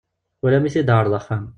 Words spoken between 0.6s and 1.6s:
i t-id-teɛreḍ axxam.